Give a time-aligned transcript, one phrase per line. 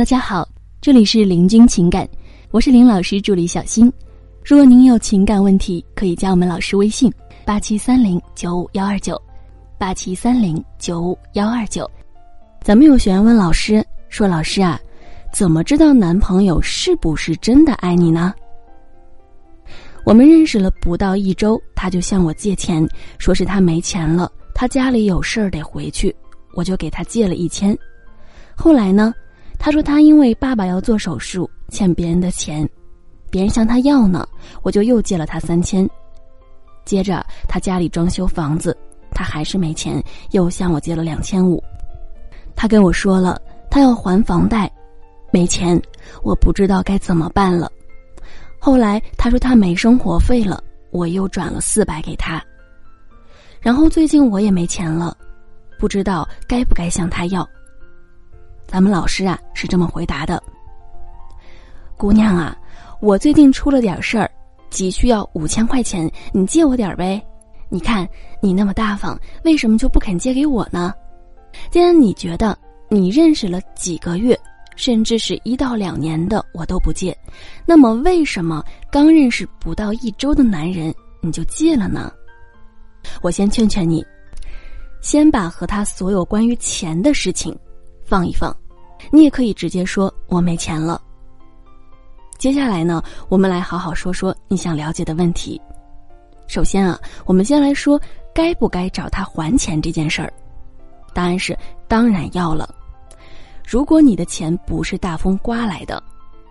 [0.00, 0.48] 大家好，
[0.80, 2.08] 这里是林君情感，
[2.52, 3.92] 我是林老师助理小新。
[4.42, 7.12] 如果您有情感问题，可以加我们老师微信：
[7.44, 9.20] 八七三零九五幺二九，
[9.76, 11.86] 八七三零九五幺二九。
[12.62, 14.80] 咱们有学员问老师说：“老师啊，
[15.34, 18.34] 怎么知道男朋友是不是真的爱你呢？”
[20.04, 22.88] 我们认识了不到一周，他就向我借钱，
[23.18, 26.16] 说是他没钱了，他家里有事儿得回去，
[26.54, 27.76] 我就给他借了一千。
[28.56, 29.12] 后来呢？
[29.62, 32.66] 他说他因为爸爸要做手术欠别人的钱，
[33.30, 34.26] 别人向他要呢，
[34.62, 35.88] 我就又借了他三千。
[36.86, 38.74] 接着他家里装修房子，
[39.10, 41.62] 他还是没钱，又向我借了两千五。
[42.56, 43.38] 他跟我说了
[43.70, 44.68] 他要还房贷，
[45.30, 45.80] 没钱，
[46.22, 47.70] 我不知道该怎么办了。
[48.58, 52.42] 后来他说他没生活费了，我又转了四百给他。
[53.60, 55.14] 然后最近我也没钱了，
[55.78, 57.46] 不知道该不该向他要。
[58.70, 60.40] 咱们老师啊是这么回答的
[61.98, 62.56] ：“姑娘啊，
[63.00, 64.30] 我最近出了点事儿，
[64.70, 67.20] 急需要五千块钱，你借我点呗。
[67.68, 68.08] 你看
[68.40, 70.94] 你那么大方，为什么就不肯借给我呢？
[71.68, 72.56] 既然你觉得
[72.88, 74.38] 你认识了几个月，
[74.76, 77.16] 甚至是一到两年的我都不借，
[77.66, 82.12] 那么为什么刚认识不到一周的男人你就借了呢？
[83.20, 84.06] 我先劝劝你，
[85.00, 87.52] 先把和他所有关于钱的事情。”
[88.10, 88.54] 放一放，
[89.12, 91.00] 你也可以直接说我没钱了。
[92.38, 95.60] 接下来呢，我们来好好说说你想了解的问题。
[96.48, 98.00] 首先啊，我们先来说
[98.34, 100.32] 该不该找他还钱这件事儿。
[101.14, 102.74] 答案是当然要了。
[103.64, 106.02] 如果你的钱不是大风刮来的，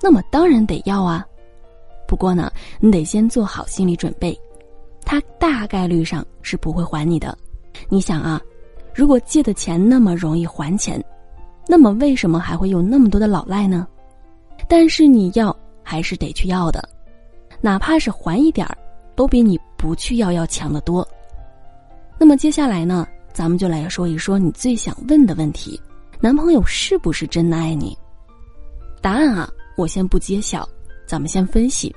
[0.00, 1.26] 那么当然得要啊。
[2.06, 4.38] 不过呢，你得先做好心理准备，
[5.04, 7.36] 他大概率上是不会还你的。
[7.88, 8.40] 你想啊，
[8.94, 11.04] 如果借的钱那么容易还钱。
[11.70, 13.86] 那么为什么还会有那么多的老赖呢？
[14.66, 16.88] 但是你要还是得去要的，
[17.60, 18.76] 哪怕是还一点儿，
[19.14, 21.06] 都比你不去要要强得多。
[22.18, 25.80] 那么接下来呢，咱们就来说一说你最想问的问题：
[26.20, 27.96] 男朋友是不是真的爱你？
[29.02, 30.68] 答案啊，我先不揭晓，
[31.06, 31.94] 咱们先分析。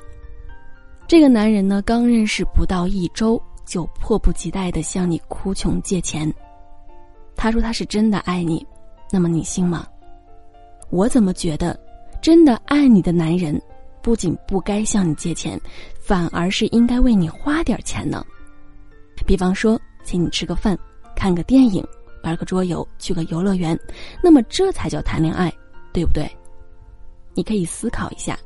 [1.07, 6.31] 这个男人呢，刚认识不到一周，就迫不及待的向你哭穷借钱。
[7.35, 8.65] 他说他是真的爱你。
[9.11, 9.85] 那么你信吗？
[10.89, 11.79] 我怎么觉得，
[12.21, 13.61] 真的爱你的男人，
[14.01, 15.59] 不仅不该向你借钱，
[15.99, 18.25] 反而是应该为你花点钱呢？
[19.25, 20.77] 比方说，请你吃个饭，
[21.15, 21.85] 看个电影，
[22.23, 23.77] 玩个桌游，去个游乐园，
[24.23, 25.53] 那么这才叫谈恋爱，
[25.93, 26.29] 对不对？
[27.33, 28.37] 你可以思考一下，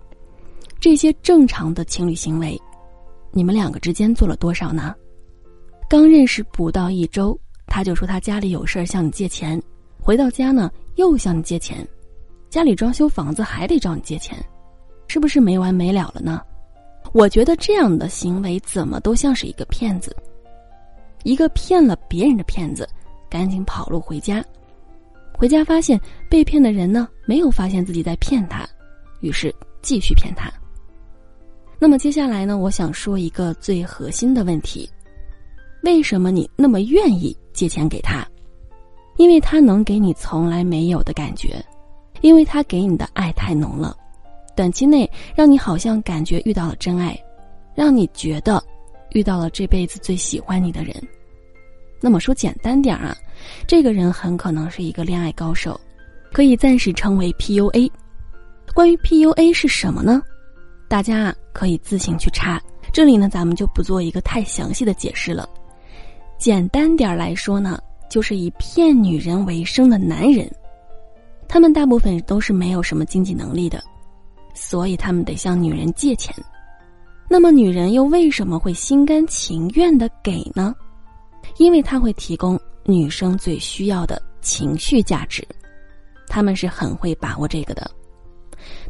[0.79, 2.59] 这些正常的情侣行为，
[3.31, 4.93] 你们两个之间做了多少呢？
[5.89, 9.61] 刚认识不到一周，他就说他家里有事儿向你借钱。
[10.05, 11.83] 回到家呢，又向你借钱，
[12.47, 14.37] 家里装修房子还得找你借钱，
[15.07, 16.39] 是不是没完没了了呢？
[17.11, 20.15] 我觉得这样的行为怎么都像是一个骗子，
[21.23, 22.87] 一个骗了别人的骗子，
[23.27, 24.45] 赶紧跑路回家，
[25.33, 25.99] 回家发现
[26.29, 28.63] 被骗的人呢没有发现自己在骗他，
[29.21, 29.51] 于是
[29.81, 30.51] 继续骗他。
[31.79, 34.87] 那么接下来呢，我想说一个最核心的问题：
[35.81, 38.23] 为什么你那么愿意借钱给他？
[39.17, 41.63] 因为他能给你从来没有的感觉，
[42.21, 43.95] 因为他给你的爱太浓了，
[44.55, 47.17] 短期内让你好像感觉遇到了真爱，
[47.73, 48.61] 让你觉得
[49.11, 50.95] 遇到了这辈子最喜欢你的人。
[52.01, 53.17] 那么说简单点儿啊，
[53.65, 55.79] 这个人很可能是一个恋爱高手，
[56.31, 57.89] 可以暂时称为 PUA。
[58.73, 60.21] 关于 PUA 是什么呢？
[60.87, 62.61] 大家啊可以自行去查，
[62.91, 65.49] 这里呢咱们就不做一个太详细的解释了。
[66.37, 67.79] 简单点儿来说呢。
[68.09, 70.49] 就是以骗女人为生的男人，
[71.47, 73.83] 他们大部分都是没有什么经济能力的，
[74.53, 76.33] 所以他们得向女人借钱。
[77.27, 80.75] 那么女人又为什么会心甘情愿的给呢？
[81.57, 85.45] 因为他会提供女生最需要的情绪价值，
[86.27, 87.89] 他们是很会把握这个的。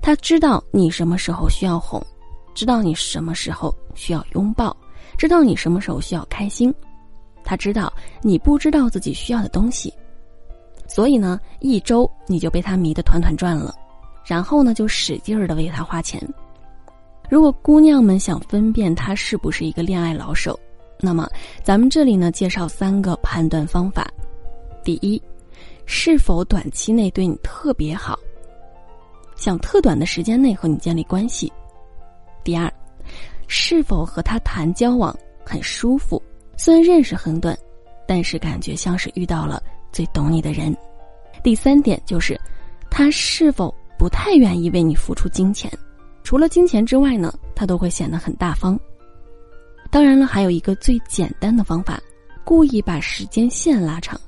[0.02, 2.02] 他知道你什么时候需要哄，
[2.54, 4.76] 知道你什么时候需要拥抱，
[5.18, 6.74] 知道你什么时候需要开心。
[7.46, 9.94] 他知道你不知道自己需要的东西，
[10.88, 13.74] 所以呢，一周你就被他迷得团团转了，
[14.26, 16.22] 然后呢，就使劲儿的为他花钱。
[17.30, 20.60] 如果姑娘们想分辨他是不是一个恋爱老手，
[21.00, 21.30] 那么
[21.64, 24.08] 咱们这里呢，介绍三个判断方法：
[24.84, 25.22] 第一，
[25.86, 28.18] 是否短期内对你特别好，
[29.36, 31.48] 想特短的时间内和你建立关系；
[32.44, 32.72] 第二，
[33.48, 36.22] 是否和他谈交往很舒服。
[36.58, 37.58] 虽然认识很短，
[38.08, 39.62] 但是感觉像是遇到了
[39.92, 40.76] 最懂你的人。
[41.44, 42.40] 第三点就是，
[42.90, 45.72] 他是否不太愿意为你付出金钱，
[46.24, 48.80] 除了金钱之外呢，他都会显得很大方。
[49.92, 52.00] 当然了，还有一个最简单的方法，
[52.44, 54.20] 故意把时间线拉长，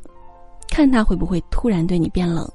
[0.70, 2.48] 看他会不会突然对你变冷，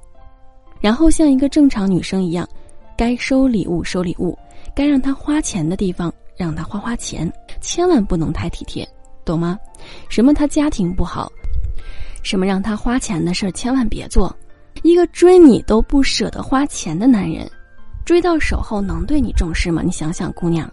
[0.81, 2.49] 然后像一个正常女生一样，
[2.97, 4.39] 该收礼物收礼物，
[4.75, 7.31] 该让他花钱的地方让他花花钱，
[7.61, 8.89] 千万不能太体贴，
[9.25, 9.59] 懂吗？
[10.09, 11.31] 什么他家庭不好，
[12.23, 14.35] 什么让他花钱的事儿千万别做。
[14.83, 17.49] 一个追你都不舍得花钱的男人，
[18.05, 19.83] 追到手后能对你重视吗？
[19.85, 20.69] 你想想，姑娘，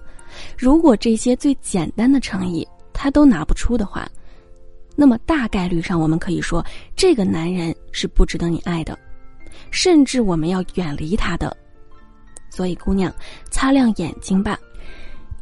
[0.57, 4.09] 如果这些最简单的诚意他都拿不出的话，
[4.95, 6.65] 那么大概率上我们可以说，
[6.95, 8.97] 这个男人是不值得你爱的，
[9.69, 11.55] 甚至我们要远离他的。
[12.49, 13.13] 所以，姑娘，
[13.51, 14.57] 擦亮眼睛吧，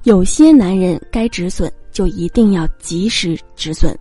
[0.04, 3.91] 有些男人该止损就一定要及时止损，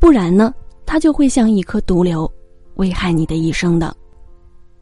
[0.00, 0.52] 不然呢，
[0.84, 2.28] 它就会像一颗毒瘤，
[2.74, 3.96] 危害你的一生的。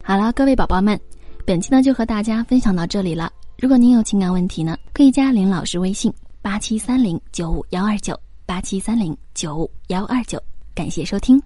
[0.02, 0.98] 好了，各位宝宝们，
[1.44, 3.30] 本期呢就和大家分享到这里了。
[3.58, 6.10] 如果您有情感问题呢，可以加林老师微信
[6.40, 10.42] 八七三零九五幺二九八七三零九五幺二九，
[10.74, 11.42] 感谢收听。